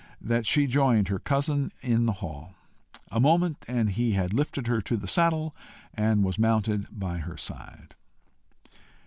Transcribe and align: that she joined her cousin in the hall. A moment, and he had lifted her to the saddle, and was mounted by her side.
that 0.19 0.47
she 0.47 0.65
joined 0.65 1.09
her 1.09 1.19
cousin 1.19 1.71
in 1.81 2.07
the 2.07 2.11
hall. 2.25 2.55
A 3.11 3.19
moment, 3.19 3.63
and 3.67 3.87
he 3.91 4.13
had 4.13 4.33
lifted 4.33 4.65
her 4.65 4.81
to 4.81 4.97
the 4.97 5.05
saddle, 5.05 5.55
and 5.93 6.23
was 6.23 6.39
mounted 6.39 6.87
by 6.91 7.19
her 7.19 7.37
side. 7.37 7.93